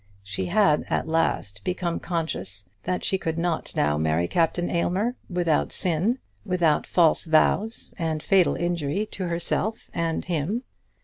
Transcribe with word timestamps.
She 0.23 0.45
had 0.47 0.83
at 0.89 1.07
last 1.07 1.63
become 1.63 1.99
conscious 1.99 2.73
that 2.81 3.03
she 3.03 3.19
could 3.19 3.37
not 3.37 3.75
now 3.75 3.99
marry 3.99 4.27
Captain 4.27 4.67
Aylmer 4.67 5.13
without 5.29 5.71
sin, 5.71 6.17
without 6.43 6.87
false 6.87 7.25
vows, 7.25 7.93
and 7.99 8.23
fatal 8.23 8.55
injury 8.55 9.05
to 9.11 9.27
herself 9.27 9.91
and 9.93 10.25
him. 10.25 10.63